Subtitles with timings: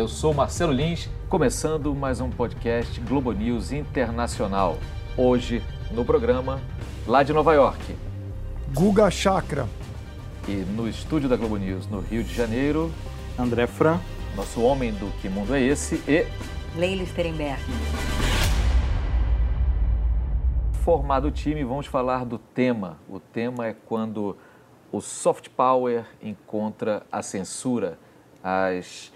[0.00, 4.78] Eu sou Marcelo Lins, começando mais um podcast Globo News Internacional.
[5.14, 6.58] Hoje, no programa,
[7.06, 7.94] lá de Nova York.
[8.72, 9.68] Guga Chakra.
[10.48, 12.90] E no estúdio da Globo News, no Rio de Janeiro,
[13.38, 14.00] André Fran.
[14.34, 16.26] Nosso homem do Que Mundo é Esse e...
[16.74, 17.60] Leila Sterenberg.
[20.82, 22.96] Formado o time, vamos falar do tema.
[23.06, 24.34] O tema é quando
[24.90, 27.98] o soft power encontra a censura,
[28.42, 29.12] as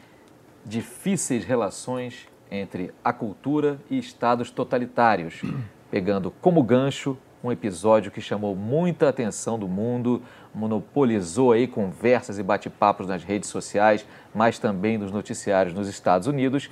[0.64, 5.42] difíceis relações entre a cultura e estados totalitários,
[5.90, 10.22] pegando como gancho um episódio que chamou muita atenção do mundo,
[10.54, 16.70] monopolizou aí conversas e bate-papos nas redes sociais, mas também nos noticiários nos Estados Unidos,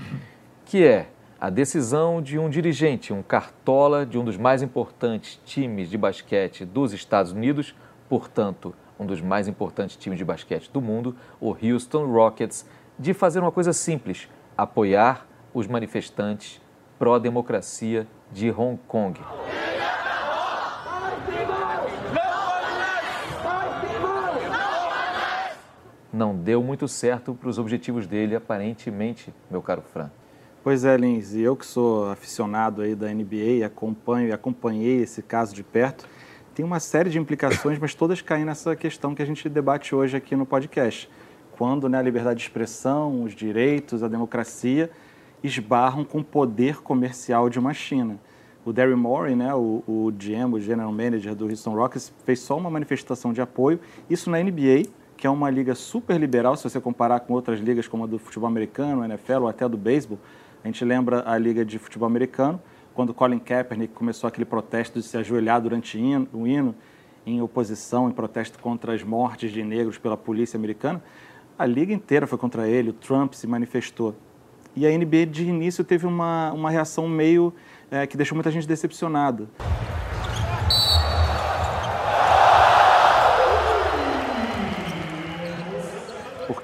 [0.64, 5.90] que é a decisão de um dirigente, um cartola de um dos mais importantes times
[5.90, 7.74] de basquete dos Estados Unidos,
[8.08, 12.64] portanto, um dos mais importantes times de basquete do mundo, o Houston Rockets,
[12.98, 16.60] de fazer uma coisa simples: apoiar os manifestantes
[16.98, 19.20] pró-democracia de Hong Kong.
[26.12, 30.10] Não deu muito certo para os objetivos dele, aparentemente, meu caro Fran.
[30.62, 35.22] Pois é, Lins, e eu que sou aficionado aí da NBA, acompanho e acompanhei esse
[35.22, 36.06] caso de perto,
[36.54, 40.16] tem uma série de implicações, mas todas caem nessa questão que a gente debate hoje
[40.16, 41.10] aqui no podcast.
[41.62, 44.90] Quando né, a liberdade de expressão, os direitos, a democracia
[45.44, 48.18] esbarram com o poder comercial de uma China.
[48.64, 52.58] O Darry Morey, né, o, o GM, o General Manager do Houston Rockets, fez só
[52.58, 53.78] uma manifestação de apoio,
[54.10, 57.86] isso na NBA, que é uma liga super liberal, se você comparar com outras ligas
[57.86, 60.18] como a do futebol americano, NFL ou até do beisebol.
[60.64, 62.60] A gente lembra a liga de futebol americano,
[62.92, 66.74] quando Colin Kaepernick começou aquele protesto de se ajoelhar durante o hino,
[67.24, 71.00] em oposição, em protesto contra as mortes de negros pela polícia americana,
[71.58, 74.14] a liga inteira foi contra ele, o Trump se manifestou.
[74.74, 77.52] E a NBA, de início, teve uma, uma reação meio
[77.90, 79.46] é, que deixou muita gente decepcionada.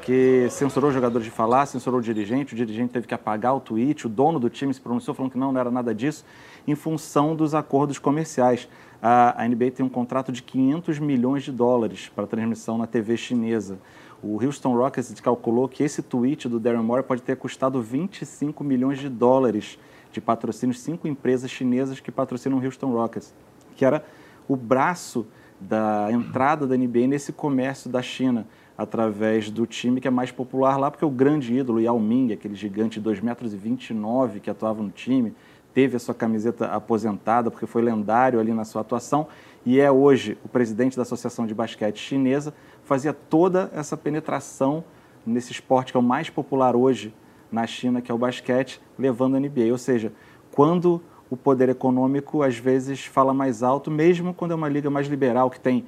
[0.08, 4.06] porque censurou jogadores de falar, censurou o dirigente, o dirigente teve que apagar o tweet,
[4.06, 6.24] o dono do time se pronunciou falando que não, não era nada disso,
[6.66, 8.68] em função dos acordos comerciais.
[9.02, 13.18] A, a NBA tem um contrato de 500 milhões de dólares para transmissão na TV
[13.18, 13.78] chinesa.
[14.22, 18.98] O Houston Rockets calculou que esse tweet do Darren Moore pode ter custado 25 milhões
[18.98, 19.78] de dólares
[20.10, 23.32] de patrocínios, cinco empresas chinesas que patrocinam o Houston Rockets,
[23.76, 24.04] que era
[24.48, 25.26] o braço
[25.60, 28.46] da entrada da NBA nesse comércio da China
[28.76, 32.54] através do time que é mais popular lá, porque o grande ídolo, Yao Ming, aquele
[32.54, 35.34] gigante de 2,29 metros que atuava no time,
[35.74, 39.28] teve a sua camiseta aposentada porque foi lendário ali na sua atuação
[39.68, 44.82] e é hoje o presidente da Associação de Basquete Chinesa, fazia toda essa penetração
[45.26, 47.14] nesse esporte que é o mais popular hoje
[47.52, 49.70] na China, que é o basquete, levando a NBA.
[49.70, 50.10] Ou seja,
[50.52, 55.06] quando o poder econômico às vezes fala mais alto, mesmo quando é uma liga mais
[55.06, 55.84] liberal, que tem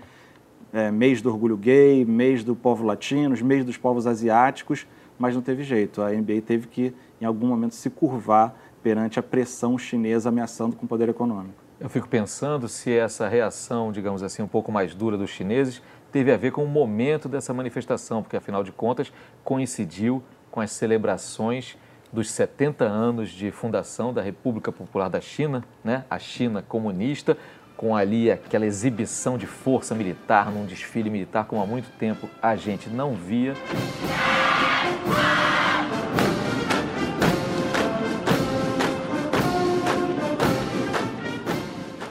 [0.74, 4.86] é, mês do orgulho gay, mês do povo latino, mês dos povos asiáticos,
[5.18, 6.02] mas não teve jeito.
[6.02, 10.84] A NBA teve que, em algum momento, se curvar perante a pressão chinesa ameaçando com
[10.84, 11.69] o poder econômico.
[11.80, 15.80] Eu fico pensando se essa reação, digamos assim, um pouco mais dura dos chineses
[16.12, 19.10] teve a ver com o momento dessa manifestação, porque afinal de contas
[19.42, 21.78] coincidiu com as celebrações
[22.12, 26.04] dos 70 anos de fundação da República Popular da China, né?
[26.10, 27.38] a China comunista,
[27.78, 32.56] com ali aquela exibição de força militar num desfile militar como há muito tempo a
[32.56, 33.54] gente não via.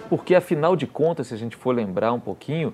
[0.10, 2.72] Porque afinal de contas, se a gente for lembrar um pouquinho,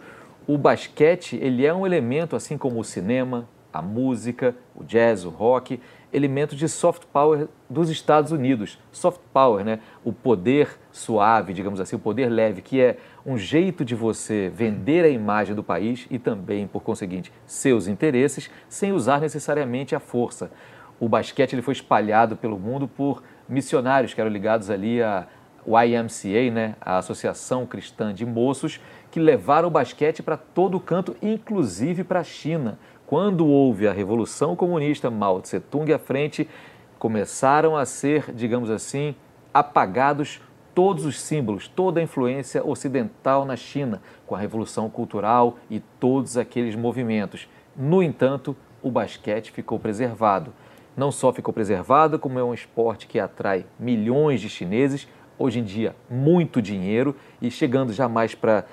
[0.47, 5.29] o basquete ele é um elemento assim como o cinema, a música, o jazz, o
[5.29, 5.81] rock,
[6.13, 8.79] elementos de soft power dos Estados Unidos.
[8.89, 9.79] Soft power, né?
[10.01, 12.95] O poder suave, digamos assim, o poder leve, que é
[13.25, 18.49] um jeito de você vender a imagem do país e também, por conseguinte, seus interesses,
[18.69, 20.49] sem usar necessariamente a força.
[20.97, 25.27] O basquete ele foi espalhado pelo mundo por missionários que eram ligados ali a
[25.67, 28.79] YMCA, né, a Associação Cristã de Moços,
[29.11, 32.77] que levaram o basquete para todo canto, inclusive para a China.
[33.07, 36.49] Quando houve a Revolução Comunista, Mao Tse Tung à frente,
[36.97, 39.15] começaram a ser, digamos assim,
[39.53, 40.41] apagados
[40.73, 46.35] todos os símbolos, toda a influência ocidental na China, com a Revolução Cultural e todos
[46.35, 47.47] aqueles movimentos.
[47.75, 50.53] No entanto, o basquete ficou preservado.
[50.97, 55.63] Não só ficou preservado, como é um esporte que atrai milhões de chineses, hoje em
[55.63, 58.65] dia muito dinheiro e chegando jamais para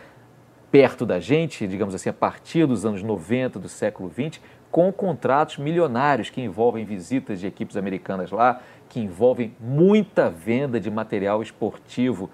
[0.71, 5.59] perto da gente, digamos assim, a partir dos anos 90 do século 20, com contratos
[5.59, 12.31] milionários que envolvem visitas de equipes americanas lá, que envolvem muita venda de material esportivo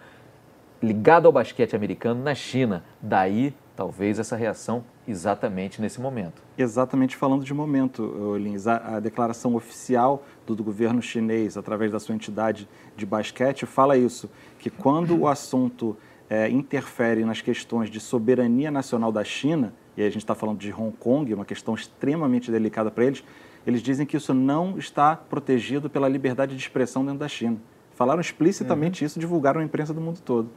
[0.80, 2.84] ligado ao basquete americano na China.
[3.02, 6.42] Daí, talvez, essa reação exatamente nesse momento.
[6.58, 8.66] Exatamente falando de momento, Lins.
[8.66, 13.96] A, a declaração oficial do, do, governo chinês, através da sua entidade de basquete, fala
[13.96, 14.28] isso,
[14.58, 15.96] que quando o assunto
[16.28, 20.58] é, interfere nas questões de soberania nacional da China, e aí a gente está falando
[20.58, 23.22] de Hong Kong, uma questão extremamente delicada para eles,
[23.64, 27.58] eles dizem que isso não está protegido pela liberdade de expressão dentro da China.
[27.94, 29.06] Falaram explicitamente uhum.
[29.06, 30.50] isso, divulgaram na imprensa do mundo todo.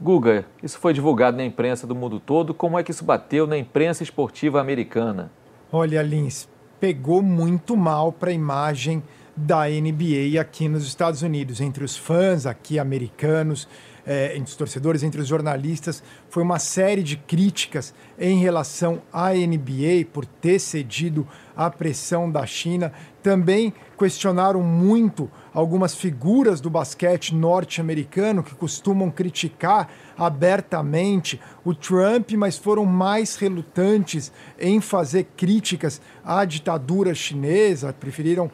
[0.00, 2.52] Guga, isso foi divulgado na imprensa do mundo todo.
[2.52, 5.30] Como é que isso bateu na imprensa esportiva americana?
[5.72, 6.48] Olha, Lins,
[6.80, 9.02] pegou muito mal para a imagem
[9.36, 13.66] da NBA aqui nos Estados Unidos, entre os fãs aqui americanos
[14.06, 16.02] é, entre os torcedores, entre os jornalistas.
[16.28, 21.26] Foi uma série de críticas em relação à NBA por ter cedido
[21.56, 22.92] à pressão da China.
[23.22, 32.58] Também questionaram muito algumas figuras do basquete norte-americano que costumam criticar abertamente o Trump, mas
[32.58, 38.50] foram mais relutantes em fazer críticas à ditadura chinesa, preferiram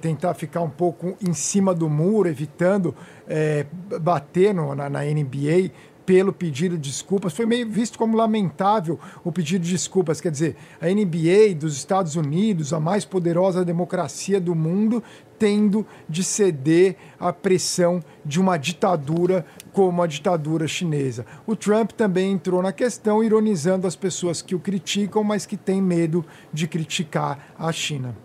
[0.00, 2.94] tentar ficar um pouco em cima do muro, evitando
[3.28, 3.64] é,
[4.00, 5.70] bater no, na, na NBA
[6.08, 7.34] pelo pedido de desculpas.
[7.34, 10.22] Foi meio visto como lamentável o pedido de desculpas.
[10.22, 15.04] Quer dizer, a NBA dos Estados Unidos, a mais poderosa democracia do mundo,
[15.38, 21.26] tendo de ceder à pressão de uma ditadura como a ditadura chinesa.
[21.46, 25.82] O Trump também entrou na questão, ironizando as pessoas que o criticam, mas que têm
[25.82, 28.16] medo de criticar a China.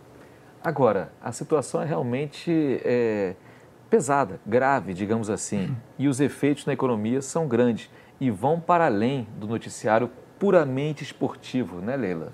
[0.64, 3.36] Agora, a situação é realmente é,
[3.94, 9.28] pesada, grave, digamos assim, e os efeitos na economia são grandes e vão para além
[9.38, 10.10] do noticiário
[10.40, 12.34] puramente esportivo, né, Leila?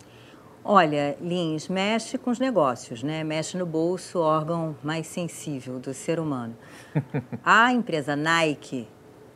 [0.63, 3.25] Olha, Lins, mexe com os negócios, né?
[3.25, 6.55] Mexe no bolso, órgão mais sensível do ser humano.
[7.43, 8.87] A empresa Nike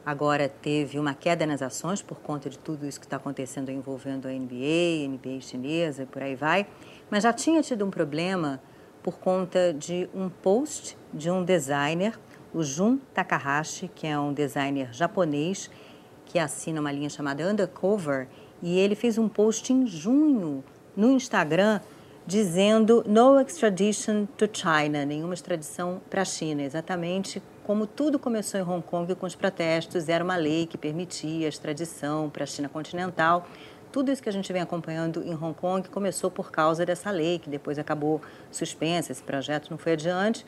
[0.05, 4.29] agora teve uma queda nas ações por conta de tudo isso que está acontecendo envolvendo
[4.29, 6.67] a NBA, NBA chinesa e por aí vai,
[7.11, 8.61] mas já tinha tido um problema
[9.03, 12.17] por conta de um post de um designer,
[12.53, 15.69] o Jun Takahashi, que é um designer japonês
[16.25, 18.27] que assina uma linha chamada Undercover,
[18.61, 20.63] e ele fez um post em junho
[20.95, 21.79] no Instagram
[22.25, 28.63] dizendo no extradition to China, nenhuma extradição para a China, exatamente como tudo começou em
[28.63, 32.67] Hong Kong com os protestos, era uma lei que permitia a extradição para a China
[32.67, 33.47] continental.
[33.91, 37.39] Tudo isso que a gente vem acompanhando em Hong Kong começou por causa dessa lei,
[37.39, 38.21] que depois acabou
[38.51, 40.45] suspensa, esse projeto não foi adiante.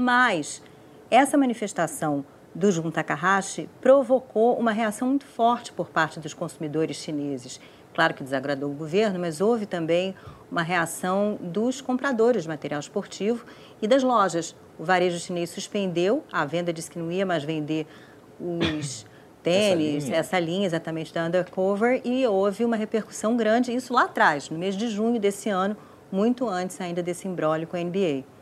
[0.00, 0.62] Mas
[1.10, 2.24] essa manifestação
[2.54, 7.60] do Jun Takahashi provocou uma reação muito forte por parte dos consumidores chineses.
[7.92, 10.14] Claro que desagradou o governo, mas houve também
[10.52, 13.44] uma reação dos compradores de material esportivo
[13.82, 14.54] e das lojas.
[14.78, 17.84] O varejo chinês suspendeu, a venda disse que não ia mais vender
[18.38, 19.04] os
[19.42, 20.16] tênis, essa linha.
[20.20, 20.66] essa linha.
[20.66, 25.18] exatamente da Undercover, e houve uma repercussão grande, isso lá atrás, no mês de junho
[25.18, 25.76] desse ano,
[26.12, 28.37] muito antes ainda desse embrólio com a NBA.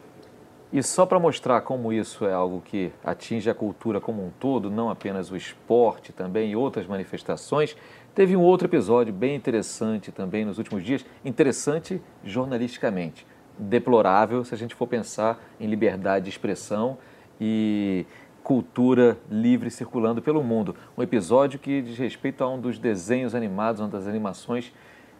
[0.76, 4.70] E só para mostrar como isso é algo que atinge a cultura como um todo,
[4.70, 7.74] não apenas o esporte também e outras manifestações,
[8.14, 13.26] teve um outro episódio bem interessante também nos últimos dias, interessante jornalisticamente,
[13.58, 16.98] deplorável se a gente for pensar em liberdade de expressão
[17.40, 18.04] e
[18.44, 20.76] cultura livre circulando pelo mundo.
[20.94, 24.74] Um episódio que diz respeito a um dos desenhos animados, uma das animações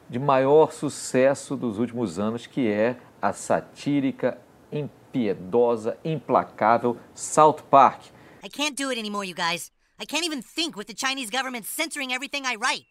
[0.06, 4.36] de maior sucesso dos últimos anos, que é a satírica,
[4.72, 8.00] impiedosa, implacável South Park.
[8.42, 9.70] I can't do it anymore, you guys.
[9.98, 12.84] I can't even think with the Chinese government censoring everything I write.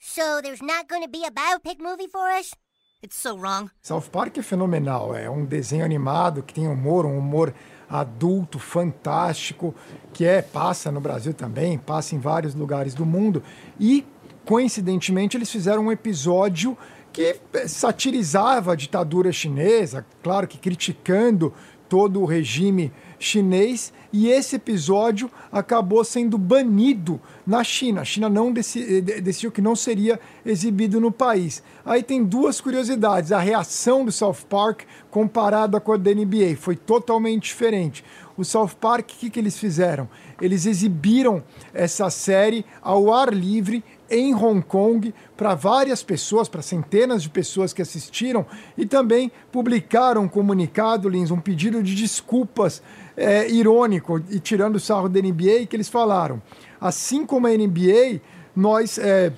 [0.00, 2.54] So there's not going to be a biopic movie for us?
[3.02, 3.70] It's so wrong.
[3.82, 7.54] South Park é fenomenal, é um desenho animado que tem humor, um humor
[7.88, 9.74] adulto fantástico,
[10.12, 13.42] que é passa no Brasil também, passa em vários lugares do mundo.
[13.78, 14.04] E,
[14.44, 16.76] coincidentemente, eles fizeram um episódio
[17.18, 21.52] que satirizava a ditadura chinesa, claro que criticando
[21.88, 28.02] todo o regime chinês e esse episódio acabou sendo banido na China.
[28.02, 31.60] A China não decidiu que não seria exibido no país.
[31.84, 33.32] Aí tem duas curiosidades.
[33.32, 38.04] A reação do South Park comparada com a da NBA foi totalmente diferente.
[38.36, 40.08] O South Park, o que, que eles fizeram?
[40.40, 41.42] Eles exibiram
[41.74, 47.72] essa série ao ar livre em Hong Kong para várias pessoas, para centenas de pessoas
[47.72, 48.46] que assistiram
[48.76, 52.82] e também publicaram um comunicado, Lins, um pedido de desculpas
[53.16, 56.40] é, irônico e tirando o sarro da NBA que eles falaram.
[56.80, 58.20] Assim como a NBA,
[58.54, 59.32] nós é,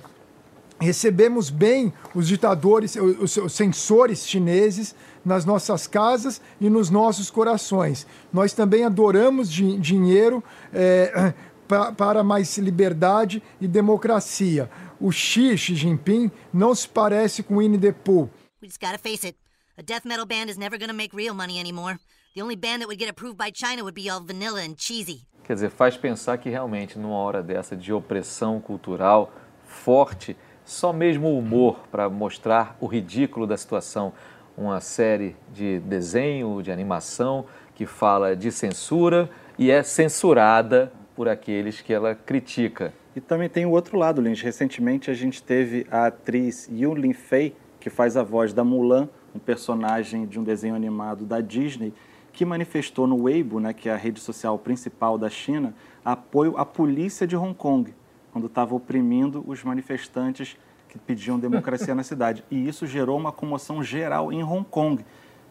[0.79, 8.07] recebemos bem os ditadores, os, os censores chineses nas nossas casas e nos nossos corações.
[8.33, 11.33] Nós também adoramos di dinheiro é,
[11.71, 14.69] pra, para mais liberdade e democracia.
[14.99, 18.29] O Xi, Xi Jinping, não se parece com Winnie the Pooh.
[18.61, 19.37] We just gotta face it.
[19.77, 21.97] A death metal band is never gonna make real money anymore.
[22.35, 25.21] The only band that would get approved by China would be all vanilla and cheesy.
[25.45, 29.31] Quer dizer, faz pensar que realmente numa hora dessa de opressão cultural
[29.65, 30.35] forte,
[30.65, 34.13] só mesmo o humor para mostrar o ridículo da situação.
[34.57, 41.81] Uma série de desenho, de animação, que fala de censura e é censurada por aqueles
[41.81, 42.91] que ela critica.
[43.15, 44.41] E também tem o outro lado, Lins.
[44.41, 49.07] Recentemente a gente teve a atriz Yu Lin Fei, que faz a voz da Mulan,
[49.35, 51.93] um personagem de um desenho animado da Disney,
[52.33, 56.65] que manifestou no Weibo, né, que é a rede social principal da China, apoio à
[56.65, 57.93] polícia de Hong Kong,
[58.31, 60.57] quando estava oprimindo os manifestantes
[60.89, 62.43] que pediam democracia na cidade.
[62.49, 65.05] E isso gerou uma comoção geral em Hong Kong.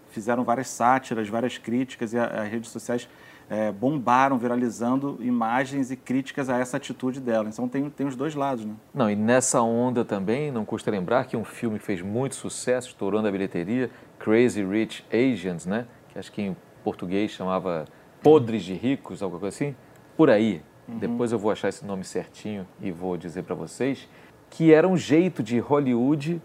[0.09, 3.09] Fizeram várias sátiras, várias críticas, e as redes sociais
[3.51, 7.49] é, bombaram, viralizando imagens e críticas a essa atitude dela.
[7.49, 8.75] Então tem, tem os dois lados, né?
[8.95, 12.89] Não, e nessa onda também, não custa lembrar que um filme que fez muito sucesso,
[12.89, 13.91] estourando a bilheteria,
[14.21, 15.87] Crazy Rich Asians, né?
[16.11, 17.87] Que acho que em português chamava
[18.23, 19.75] Podres de Ricos, alguma coisa assim.
[20.17, 20.63] Por aí.
[20.87, 20.99] Uhum.
[20.99, 24.09] Depois eu vou achar esse nome certinho e vou dizer para vocês
[24.49, 26.41] que era um jeito de Hollywood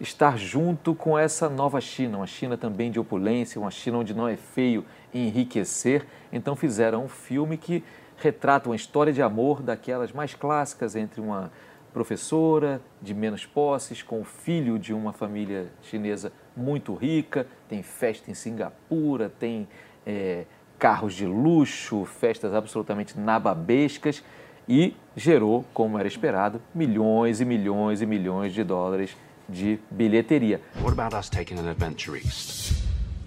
[0.00, 4.28] estar junto com essa nova China, uma China também de opulência, uma China onde não
[4.28, 6.06] é feio enriquecer.
[6.32, 7.82] Então fizeram um filme que
[8.16, 11.50] retrata uma história de amor daquelas mais clássicas entre uma
[11.92, 18.30] professora de menos posses com o filho de uma família chinesa muito rica, tem festa
[18.30, 19.66] em Singapura, tem
[20.06, 20.44] é,
[20.78, 24.22] carros de luxo, festas absolutamente nababescas
[24.68, 29.16] e gerou, como era esperado, milhões e milhões e milhões de dólares
[29.48, 30.60] de bilheteria.
[30.82, 32.82] What about us taking an adventure east?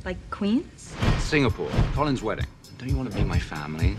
[0.06, 0.94] Like Queens?
[1.20, 2.48] Singapore, Colin's wedding.
[2.78, 3.98] Don't you want to be my family?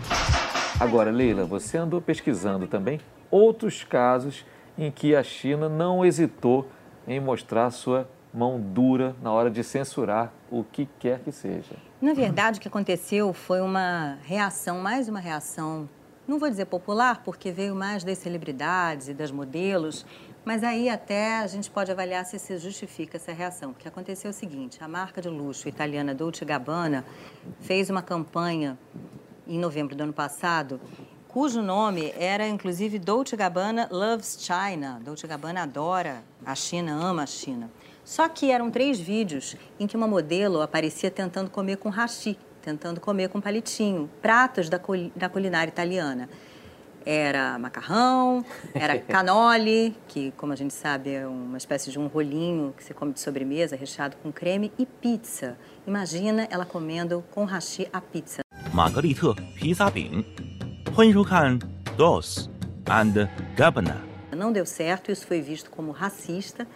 [0.81, 3.01] Agora, Leila, você andou pesquisando também
[3.31, 4.45] outros casos
[4.77, 6.69] em que a China não hesitou
[7.07, 11.77] em mostrar sua mão dura na hora de censurar o que quer que seja.
[12.01, 15.89] Na verdade, o que aconteceu foi uma reação, mais uma reação,
[16.27, 20.07] não vou dizer popular, porque veio mais das celebridades e das modelos,
[20.45, 23.73] mas aí até a gente pode avaliar se se justifica essa reação.
[23.73, 27.05] Porque aconteceu o seguinte, a marca de luxo italiana Dolce Gabbana
[27.61, 28.79] fez uma campanha
[29.47, 30.81] em novembro do ano passado
[31.33, 35.01] cujo nome era inclusive Dolce Gabbana Loves China.
[35.03, 37.71] Dolce Gabbana adora a China, ama a China.
[38.05, 43.01] Só que eram três vídeos em que uma modelo aparecia tentando comer com hashi, tentando
[43.01, 44.79] comer com palitinho, pratos da,
[45.17, 46.29] da culinária italiana
[47.05, 48.45] era macarrão,
[48.75, 52.95] era canole, que, como a gente sabe, é uma espécie de um rolinho que você
[52.95, 55.57] come de sobremesa, recheado com creme, e pizza.
[55.87, 58.43] Imagina ela comendo com hashi a pizza.
[58.73, 60.25] Margarita Pizza Bing.
[61.97, 62.51] Dos
[62.89, 64.03] and Gabbana.
[64.37, 66.67] Não deu certo, isso foi visto como racista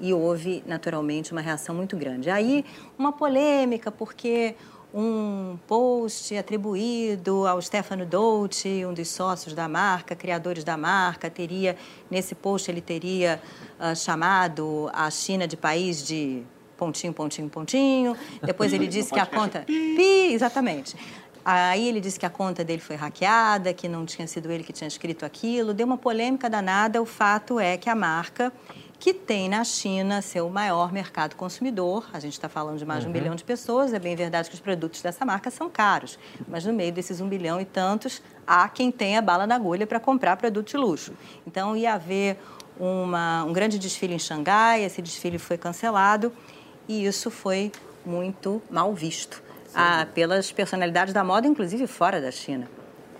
[0.00, 2.28] e houve, naturalmente, uma reação muito grande.
[2.28, 2.64] Aí,
[2.98, 4.56] uma polêmica, porque
[4.94, 11.76] um post atribuído ao Stefano Dolce, um dos sócios da marca, criadores da marca, teria,
[12.10, 13.40] nesse post ele teria
[13.80, 16.42] uh, chamado a China de país de
[16.76, 18.16] pontinho, pontinho, pontinho.
[18.42, 19.60] Depois ele disse que a conta...
[19.60, 20.96] Pi, exatamente.
[21.44, 24.72] Aí ele disse que a conta dele foi hackeada, que não tinha sido ele que
[24.72, 25.74] tinha escrito aquilo.
[25.74, 27.02] Deu uma polêmica danada.
[27.02, 28.52] O fato é que a marca,
[29.02, 33.10] que tem na China seu maior mercado consumidor, a gente está falando de mais uhum.
[33.10, 36.16] de um bilhão de pessoas, é bem verdade que os produtos dessa marca são caros,
[36.46, 39.98] mas no meio desses um bilhão e tantos, há quem tenha bala na agulha para
[39.98, 41.14] comprar produto de luxo.
[41.44, 42.38] Então ia haver
[42.78, 46.32] uma, um grande desfile em Xangai, esse desfile foi cancelado
[46.86, 47.72] e isso foi
[48.06, 49.42] muito mal visto
[49.74, 52.68] a, pelas personalidades da moda, inclusive fora da China.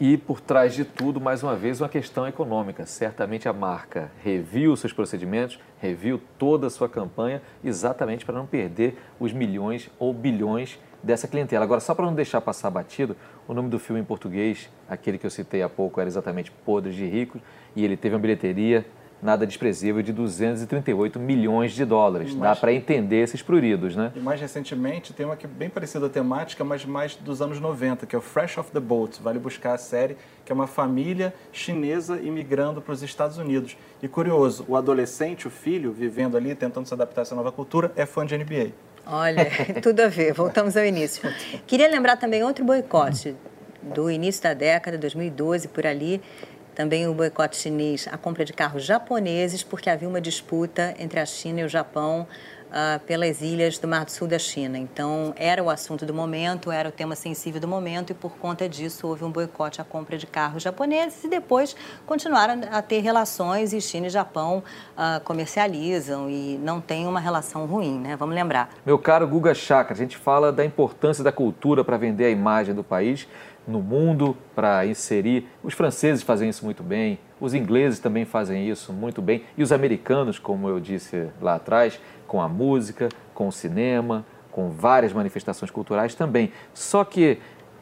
[0.00, 2.84] E por trás de tudo, mais uma vez, uma questão econômica.
[2.86, 8.96] Certamente a marca reviu seus procedimentos, reviu toda a sua campanha, exatamente para não perder
[9.18, 11.64] os milhões ou bilhões dessa clientela.
[11.64, 13.16] Agora, só para não deixar passar batido,
[13.48, 16.94] o nome do filme em português, aquele que eu citei há pouco, era exatamente Podres
[16.94, 17.40] de Ricos,
[17.74, 18.86] e ele teve uma bilheteria
[19.22, 22.34] nada desprezível de 238 milhões de dólares.
[22.34, 24.10] Dá para entender esses pruridos, né?
[24.16, 27.60] E mais recentemente tem uma que é bem parecida a temática, mas mais dos anos
[27.60, 29.22] 90, que é o Fresh Off the Boat.
[29.22, 33.76] Vale buscar a série, que é uma família chinesa imigrando para os Estados Unidos.
[34.02, 37.92] E curioso, o adolescente, o filho, vivendo ali, tentando se adaptar a essa nova cultura,
[37.94, 38.70] é fã de NBA.
[39.06, 39.46] Olha,
[39.80, 40.32] tudo a ver.
[40.32, 41.32] Voltamos ao início.
[41.66, 43.36] Queria lembrar também outro boicote
[43.82, 46.20] do início da década, 2012, por ali,
[46.74, 51.26] também o boicote chinês à compra de carros japoneses, porque havia uma disputa entre a
[51.26, 52.26] China e o Japão
[52.72, 54.78] uh, pelas ilhas do Mar do Sul da China.
[54.78, 58.68] Então, era o assunto do momento, era o tema sensível do momento e, por conta
[58.68, 61.76] disso, houve um boicote à compra de carros japoneses e depois
[62.06, 64.62] continuaram a ter relações e China e Japão
[64.96, 68.16] uh, comercializam e não tem uma relação ruim, né?
[68.16, 68.70] Vamos lembrar.
[68.84, 72.74] Meu caro Guga Chakra, a gente fala da importância da cultura para vender a imagem
[72.74, 73.28] do país
[73.66, 75.48] no mundo para inserir.
[75.62, 79.72] Os franceses fazem isso muito bem, os ingleses também fazem isso muito bem, e os
[79.72, 85.70] americanos, como eu disse lá atrás, com a música, com o cinema, com várias manifestações
[85.70, 86.52] culturais também.
[86.74, 87.38] Só que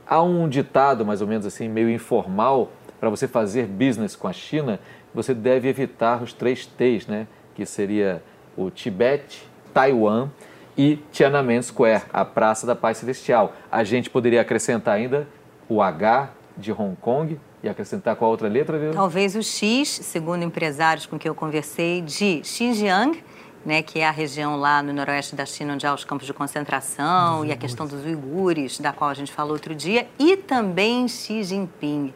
[0.06, 4.32] há um ditado, mais ou menos assim, meio informal, para você fazer business com a
[4.32, 4.78] China,
[5.14, 7.26] você deve evitar os três T's, né?
[7.54, 8.22] que seria
[8.56, 10.28] o Tibete, Taiwan
[10.76, 13.54] e Tiananmen Square, a Praça da Paz Celestial.
[13.70, 15.26] A gente poderia acrescentar ainda
[15.70, 18.78] o H de Hong Kong e acrescentar qual outra letra?
[18.78, 18.90] Viu?
[18.90, 23.22] Talvez o X, segundo empresários com quem eu conversei, de Xinjiang,
[23.64, 26.32] né, que é a região lá no noroeste da China onde há os campos de
[26.32, 31.06] concentração e a questão dos uigures, da qual a gente falou outro dia, e também
[31.06, 32.12] Xi Jinping,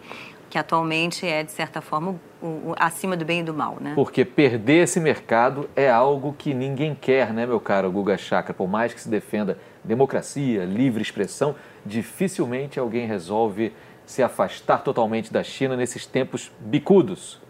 [0.48, 3.76] que atualmente é, de certa forma, o, o, acima do bem e do mal.
[3.78, 3.92] Né?
[3.94, 8.54] Porque perder esse mercado é algo que ninguém quer, né, meu caro Guga Chakra?
[8.54, 11.54] Por mais que se defenda democracia, livre expressão,
[11.84, 13.72] dificilmente alguém resolve
[14.06, 17.40] se afastar totalmente da China nesses tempos bicudos.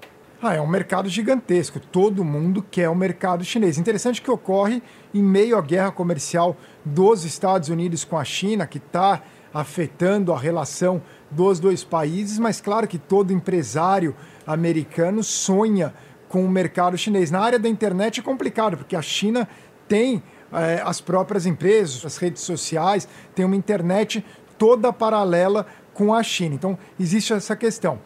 [0.42, 1.80] Ah, é um mercado gigantesco.
[1.80, 3.78] Todo mundo quer o mercado chinês.
[3.78, 8.78] Interessante que ocorre em meio à guerra comercial dos Estados Unidos com a China, que
[8.78, 9.22] está
[9.54, 11.00] afetando a relação
[11.30, 14.14] dos dois países, mas claro que todo empresário
[14.46, 15.94] americano sonha
[16.28, 17.30] com o mercado chinês.
[17.30, 19.48] Na área da internet é complicado, porque a China
[19.88, 20.22] tem
[20.84, 24.24] as próprias empresas, as redes sociais, tem uma internet
[24.56, 26.54] toda paralela com a China.
[26.54, 28.00] Então, existe essa questão.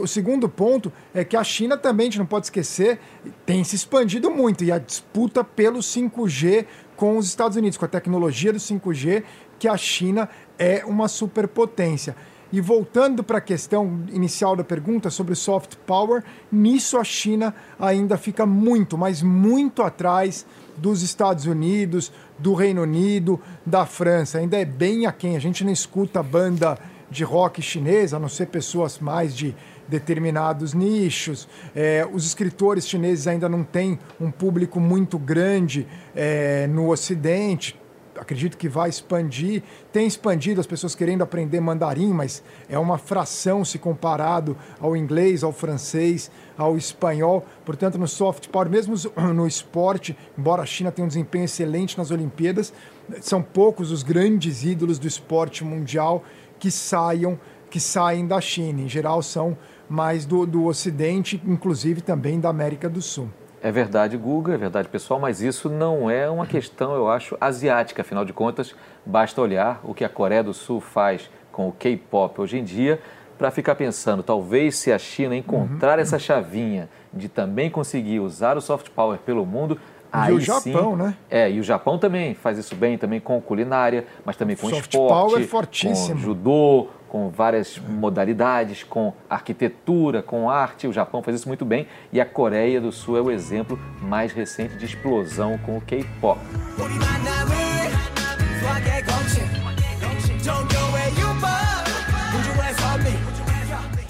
[0.00, 2.98] O segundo ponto é que a China também, a gente não pode esquecer,
[3.46, 6.66] tem se expandido muito e a disputa pelo 5G
[6.96, 9.22] com os Estados Unidos, com a tecnologia do 5G,
[9.58, 12.16] que a China é uma superpotência.
[12.52, 16.22] E voltando para a questão inicial da pergunta sobre soft power,
[16.52, 23.40] nisso a China ainda fica muito, mas muito atrás dos Estados Unidos, do Reino Unido,
[23.64, 24.38] da França.
[24.38, 25.36] Ainda é bem aquém.
[25.36, 26.78] A gente não escuta banda
[27.10, 29.54] de rock chinesa, a não ser pessoas mais de
[29.86, 31.48] determinados nichos.
[31.74, 37.76] É, os escritores chineses ainda não têm um público muito grande é, no Ocidente
[38.18, 39.62] acredito que vai expandir.
[39.92, 45.42] Tem expandido as pessoas querendo aprender mandarim, mas é uma fração se comparado ao inglês,
[45.42, 47.44] ao francês, ao espanhol.
[47.64, 48.94] Portanto, no soft power, mesmo
[49.34, 52.72] no esporte, embora a China tenha um desempenho excelente nas Olimpíadas,
[53.20, 56.24] são poucos os grandes ídolos do esporte mundial
[56.58, 57.38] que saiam
[57.74, 58.82] que saem da China.
[58.82, 63.28] Em geral, são mais do, do Ocidente, inclusive também da América do Sul.
[63.64, 68.02] É verdade, Guga, é verdade, pessoal, mas isso não é uma questão, eu acho, asiática.
[68.02, 72.42] Afinal de contas, basta olhar o que a Coreia do Sul faz com o K-pop
[72.42, 73.00] hoje em dia
[73.38, 76.02] para ficar pensando, talvez se a China encontrar uhum.
[76.02, 79.80] essa chavinha de também conseguir usar o soft power pelo mundo,
[80.12, 81.14] Aí e o Japão, sim, né?
[81.30, 84.92] É, e o Japão também faz isso bem, também com culinária, mas também com Soft
[84.92, 86.16] esporte, power é fortíssimo.
[86.16, 90.88] com judô, com várias modalidades, com arquitetura, com arte.
[90.88, 94.32] O Japão faz isso muito bem e a Coreia do Sul é o exemplo mais
[94.32, 96.40] recente de explosão com o K-pop.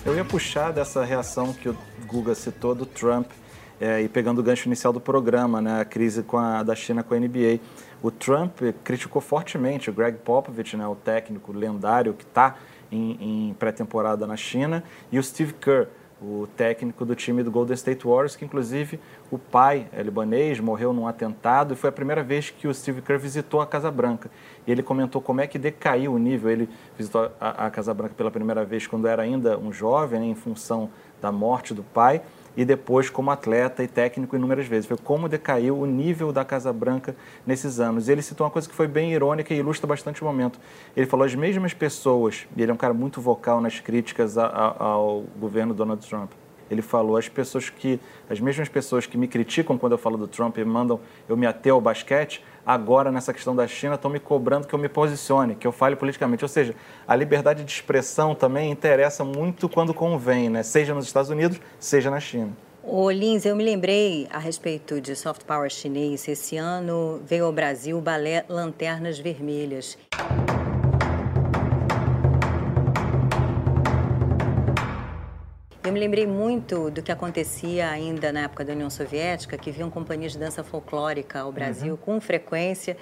[0.06, 3.26] Eu ia puxar dessa reação que o Guga citou do Trump
[3.78, 7.02] é, e pegando o gancho inicial do programa, né, a crise com a, da China
[7.02, 7.60] com a NBA.
[8.02, 12.56] O Trump criticou fortemente o Greg Popovich, né, o técnico lendário que está
[12.94, 15.88] em, em pré-temporada na China, e o Steve Kerr,
[16.22, 18.98] o técnico do time do Golden State Warriors, que inclusive
[19.30, 23.02] o pai é libanês, morreu num atentado e foi a primeira vez que o Steve
[23.02, 24.30] Kerr visitou a Casa Branca.
[24.66, 26.50] E ele comentou como é que decaiu o nível.
[26.50, 30.26] Ele visitou a, a Casa Branca pela primeira vez quando era ainda um jovem, né,
[30.26, 30.88] em função
[31.20, 32.22] da morte do pai
[32.56, 34.86] e depois como atleta e técnico inúmeras vezes.
[34.86, 38.08] Foi como decaiu o nível da Casa Branca nesses anos.
[38.08, 40.58] E ele citou uma coisa que foi bem irônica e ilustra bastante o momento.
[40.96, 44.46] Ele falou as mesmas pessoas, e ele é um cara muito vocal nas críticas a,
[44.46, 46.30] a, ao governo Donald Trump.
[46.70, 50.26] Ele falou as pessoas que as mesmas pessoas que me criticam quando eu falo do
[50.26, 54.20] Trump e mandam eu me ater ao basquete, agora nessa questão da China estão me
[54.20, 56.44] cobrando que eu me posicione, que eu fale politicamente.
[56.44, 56.74] Ou seja,
[57.06, 60.62] a liberdade de expressão também interessa muito quando convém, né?
[60.62, 62.52] seja nos Estados Unidos, seja na China.
[62.82, 66.28] Ô Lins, eu me lembrei a respeito de soft power chinês.
[66.28, 69.96] Esse ano veio ao Brasil o balé Lanternas Vermelhas.
[75.84, 79.90] Eu me lembrei muito do que acontecia ainda na época da União Soviética, que vinham
[79.90, 81.98] companhias de dança folclórica ao Brasil uhum.
[81.98, 82.96] com frequência.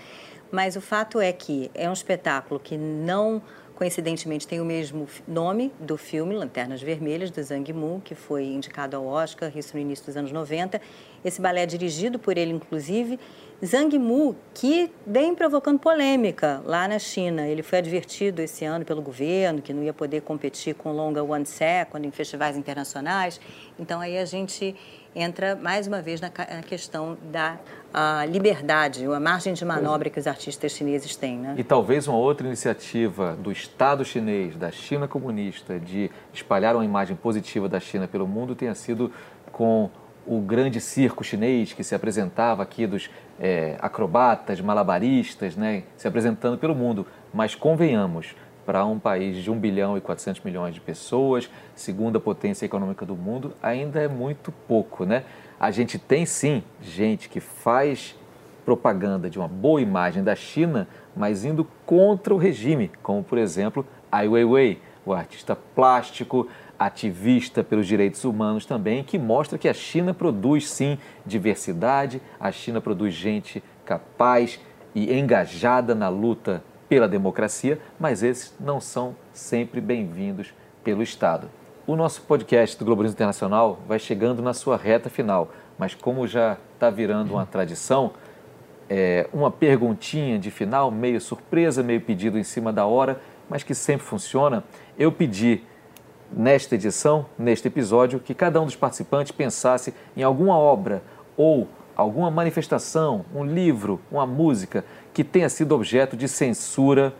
[0.50, 3.40] Mas o fato é que é um espetáculo que não
[3.76, 8.96] coincidentemente tem o mesmo nome do filme Lanternas Vermelhas, do Zhang Mu, que foi indicado
[8.96, 10.80] ao Oscar, isso no início dos anos 90.
[11.24, 13.18] Esse balé é dirigido por ele, inclusive,
[13.64, 17.46] Zhang Mu, que vem provocando polêmica lá na China.
[17.46, 21.46] Ele foi advertido esse ano pelo governo que não ia poder competir com longa One
[21.46, 23.40] Second em festivais internacionais.
[23.78, 24.74] Então aí a gente
[25.14, 26.28] entra mais uma vez na,
[26.66, 27.56] questão da
[28.28, 31.38] liberdade, a margem de manobra que os artistas chineses têm.
[31.38, 31.54] Né?
[31.56, 37.14] E talvez uma outra iniciativa do Estado chinês, da China comunista, de espalhar uma imagem
[37.14, 39.12] positiva da China pelo mundo tenha sido
[39.52, 39.88] com
[40.26, 46.58] o grande circo chinês que se apresentava aqui dos é, acrobatas, malabaristas, né, se apresentando
[46.58, 47.06] pelo mundo.
[47.32, 52.64] Mas convenhamos, para um país de 1 bilhão e 400 milhões de pessoas, segunda potência
[52.64, 55.24] econômica do mundo, ainda é muito pouco, né?
[55.58, 58.16] A gente tem sim gente que faz
[58.64, 63.84] propaganda de uma boa imagem da China, mas indo contra o regime, como por exemplo
[64.10, 66.48] Ai Weiwei, o artista plástico,
[66.86, 72.80] ativista pelos direitos humanos também, que mostra que a China produz sim diversidade, a China
[72.80, 74.60] produz gente capaz
[74.94, 80.52] e engajada na luta pela democracia, mas esses não são sempre bem-vindos
[80.84, 81.48] pelo Estado.
[81.86, 86.56] O nosso podcast do Globalismo Internacional vai chegando na sua reta final, mas como já
[86.74, 88.12] está virando uma tradição,
[88.90, 93.74] é uma perguntinha de final, meio surpresa, meio pedido em cima da hora, mas que
[93.74, 94.62] sempre funciona.
[94.98, 95.62] Eu pedi
[96.32, 101.02] nesta edição, neste episódio, que cada um dos participantes pensasse em alguma obra
[101.36, 107.14] ou alguma manifestação, um livro, uma música que tenha sido objeto de censura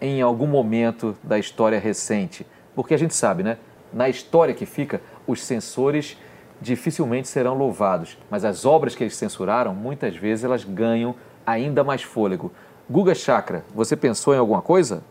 [0.00, 2.46] em algum momento da história recente.
[2.74, 3.58] Porque a gente sabe, né?
[3.92, 6.16] Na história que fica, os censores
[6.60, 11.14] dificilmente serão louvados, mas as obras que eles censuraram, muitas vezes elas ganham
[11.46, 12.50] ainda mais fôlego.
[12.88, 15.02] Guga Chakra, você pensou em alguma coisa?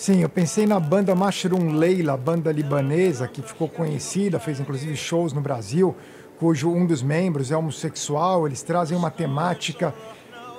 [0.00, 5.32] Sim, eu pensei na banda Mashroom Leila, banda libanesa que ficou conhecida, fez inclusive shows
[5.32, 5.92] no Brasil,
[6.38, 8.46] cujo um dos membros é homossexual.
[8.46, 9.92] Eles trazem uma temática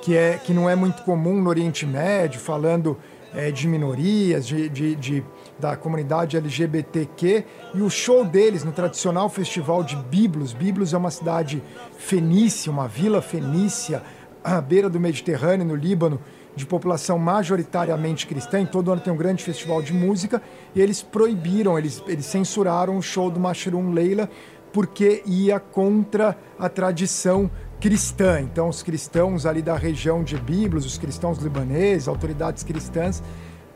[0.02, 2.98] que, é, que não é muito comum no Oriente Médio, falando
[3.34, 5.24] é, de minorias, de, de, de,
[5.58, 7.46] da comunidade LGBTQ.
[7.74, 10.52] E o show deles no tradicional festival de Biblos.
[10.52, 11.64] Biblos é uma cidade
[11.98, 14.04] fenícia, uma vila fenícia,
[14.44, 16.20] à beira do Mediterrâneo, no Líbano
[16.56, 18.60] de população majoritariamente cristã.
[18.60, 20.42] Em todo ano tem um grande festival de música
[20.76, 24.30] e eles proibiram, eles, eles censuraram o show do Mashroom Leila
[24.72, 28.42] porque ia contra a tradição cristã.
[28.42, 33.24] Então, os cristãos ali da região de Biblos, os cristãos libaneses, autoridades cristãs,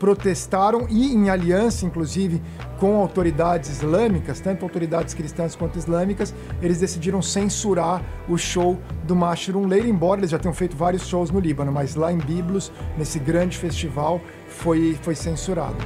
[0.04, 2.42] protestaram e em aliança, inclusive,
[2.78, 9.66] com autoridades islâmicas, tanto autoridades cristãs quanto islâmicas, eles decidiram censurar o show do Mashroom
[9.66, 13.18] Leila, embora eles já tenham feito vários shows no Líbano, mas lá em Biblos, nesse
[13.18, 15.78] grande festival, foi, foi censurado.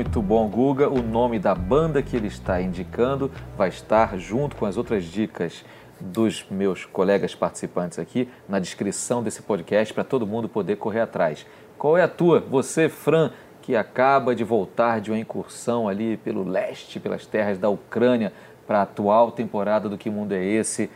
[0.00, 0.88] Muito bom, Guga.
[0.88, 5.62] O nome da banda que ele está indicando vai estar junto com as outras dicas
[6.00, 11.44] dos meus colegas participantes aqui na descrição desse podcast para todo mundo poder correr atrás.
[11.76, 12.40] Qual é a tua?
[12.40, 17.68] Você, Fran, que acaba de voltar de uma incursão ali pelo leste, pelas terras da
[17.68, 18.32] Ucrânia,
[18.66, 20.88] para a atual temporada do Que Mundo é Esse,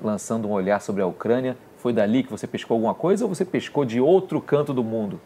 [0.00, 1.56] lançando um olhar sobre a Ucrânia.
[1.78, 5.20] Foi dali que você pescou alguma coisa ou você pescou de outro canto do mundo?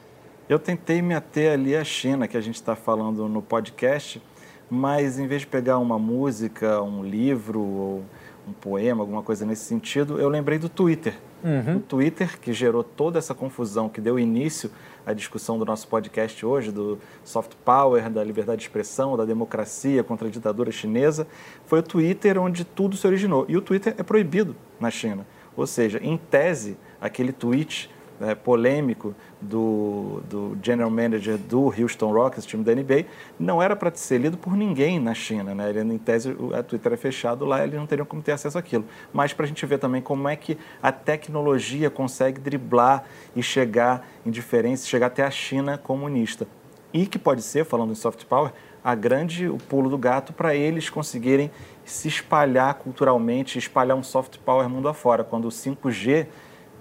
[0.48, 4.22] Eu tentei me ater ali à China, que a gente está falando no podcast,
[4.70, 8.04] mas em vez de pegar uma música, um livro ou
[8.46, 11.14] um poema, alguma coisa nesse sentido, eu lembrei do Twitter.
[11.42, 11.78] Uhum.
[11.78, 14.70] O Twitter, que gerou toda essa confusão, que deu início
[15.04, 20.04] à discussão do nosso podcast hoje, do soft power, da liberdade de expressão, da democracia
[20.04, 21.26] contra a ditadura chinesa,
[21.64, 23.46] foi o Twitter onde tudo se originou.
[23.48, 25.26] E o Twitter é proibido na China.
[25.56, 32.46] Ou seja, em tese, aquele tweet né, polêmico do, do general manager do Houston Rockets,
[32.46, 33.06] time da NBA,
[33.38, 35.54] não era para ser lido por ninguém na China.
[35.54, 35.70] Né?
[35.70, 38.84] Ele, em tese, a Twitter é fechado lá, eles não teriam como ter acesso àquilo.
[39.12, 44.06] Mas para a gente ver também como é que a tecnologia consegue driblar e chegar
[44.24, 46.46] em diferença, chegar até a China comunista.
[46.92, 48.52] E que pode ser, falando em soft power,
[48.82, 51.50] a grande o pulo do gato para eles conseguirem
[51.84, 55.24] se espalhar culturalmente, espalhar um soft power mundo afora.
[55.24, 56.26] Quando o 5G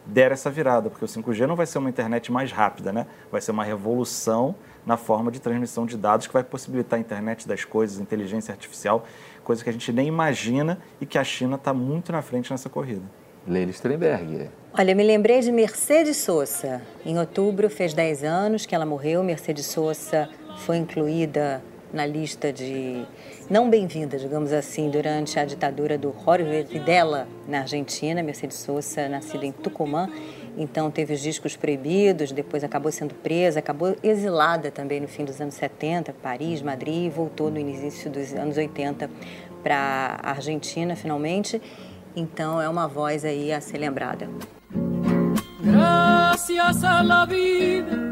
[0.05, 3.07] der essa virada, porque o 5G não vai ser uma internet mais rápida, né?
[3.31, 7.47] Vai ser uma revolução na forma de transmissão de dados que vai possibilitar a internet
[7.47, 9.05] das coisas, inteligência artificial,
[9.43, 12.69] coisa que a gente nem imagina e que a China está muito na frente nessa
[12.69, 13.03] corrida.
[13.47, 14.49] Leila Strenberg.
[14.77, 16.81] Olha, me lembrei de Mercedes Sosa.
[17.05, 19.23] Em outubro fez 10 anos que ela morreu.
[19.23, 21.63] Mercedes Sosa foi incluída
[21.93, 23.05] na lista de
[23.49, 28.23] não bem-vinda, digamos assim, durante a ditadura do Jorge Videla na Argentina.
[28.23, 30.09] Mercedes Sosa, nascida em Tucumã,
[30.57, 35.39] então teve os discos proibidos, depois acabou sendo presa, acabou exilada também no fim dos
[35.39, 39.09] anos 70, Paris, Madrid, e voltou no início dos anos 80
[39.61, 41.61] para a Argentina, finalmente.
[42.15, 44.29] Então é uma voz aí a ser lembrada.
[45.61, 48.05] Gracias a la vida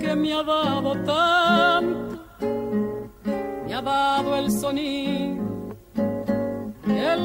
[0.00, 2.15] que me ha dado tanto,
[3.86, 5.76] dado el sonido,
[6.88, 7.24] el.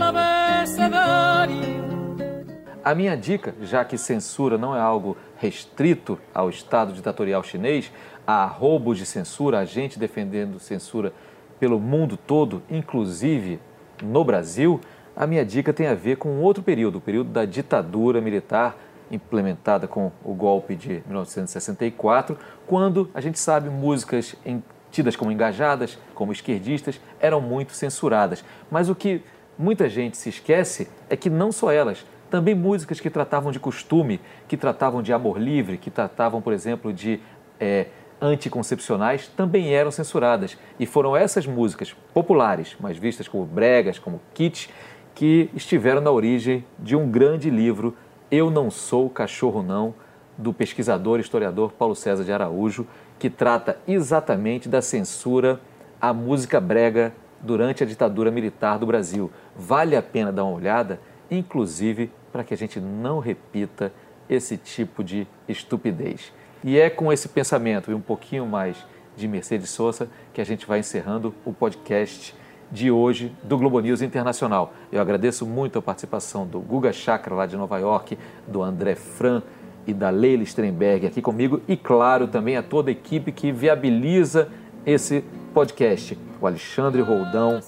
[2.84, 7.92] A minha dica, já que censura não é algo restrito ao Estado ditatorial chinês,
[8.28, 11.12] há roubos de censura, a gente defendendo censura
[11.60, 13.60] pelo mundo todo, inclusive
[14.04, 14.80] no Brasil,
[15.16, 18.78] a minha dica tem a ver com outro período, o período da ditadura militar
[19.12, 25.98] implementada com o golpe de 1964, quando a gente sabe músicas em, tidas como engajadas,
[26.14, 28.44] como esquerdistas, eram muito censuradas.
[28.70, 29.22] Mas o que
[29.58, 34.22] muita gente se esquece é que não só elas, também músicas que tratavam de costume,
[34.48, 37.20] que tratavam de amor livre, que tratavam, por exemplo, de
[37.60, 37.88] é,
[38.22, 40.58] anticoncepcionais, também eram censuradas.
[40.80, 44.70] E foram essas músicas populares, mas vistas como bregas, como kits,
[45.14, 47.96] que estiveram na origem de um grande livro,
[48.30, 49.94] Eu Não Sou Cachorro Não,
[50.38, 52.88] do pesquisador e historiador Paulo César de Araújo,
[53.22, 55.62] que trata exatamente da censura
[56.02, 59.30] à música brega durante a ditadura militar do Brasil.
[59.56, 63.94] Vale a pena dar uma olhada, inclusive para que a gente não repita
[64.28, 66.34] esse tipo de estupidez.
[66.64, 68.76] E é com esse pensamento e um pouquinho mais
[69.16, 72.34] de Mercedes Sosa que a gente vai encerrando o podcast
[72.72, 74.74] de hoje do Globo News Internacional.
[74.92, 79.44] Eu agradeço muito a participação do Guga Chakra, lá de Nova York, do André Fran
[79.86, 84.50] e da Leila Strenberg aqui comigo e, claro, também a toda a equipe que viabiliza
[84.86, 86.18] esse podcast.
[86.40, 87.60] O Alexandre Roldão,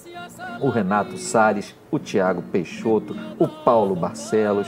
[0.61, 4.67] o Renato Salles, o Tiago Peixoto, o Paulo Barcelos,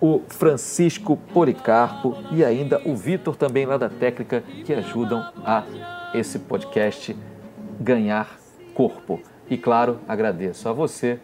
[0.00, 5.64] o Francisco Policarpo e ainda o Vitor também lá da técnica que ajudam a
[6.14, 7.16] esse podcast
[7.80, 8.38] ganhar
[8.74, 9.20] corpo.
[9.48, 11.18] E claro, agradeço a você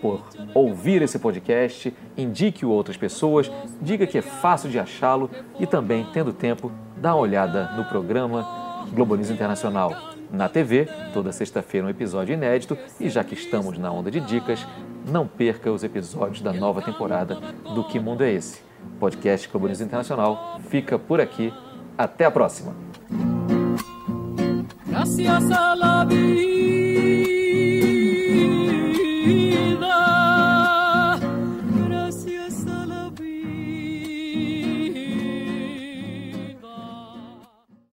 [0.00, 0.22] por
[0.54, 6.32] ouvir esse podcast, indique-o outras pessoas, diga que é fácil de achá-lo e também, tendo
[6.32, 8.46] tempo, dá uma olhada no programa
[8.92, 13.90] Globo News Internacional na TV, toda sexta-feira um episódio inédito e já que estamos na
[13.90, 14.66] onda de dicas,
[15.06, 17.36] não perca os episódios da nova temporada
[17.74, 18.60] do Que Mundo é Esse?
[18.98, 21.52] Podcast Globo News Internacional fica por aqui.
[21.96, 22.74] Até a próxima!
[24.86, 26.55] Gracias a la vida.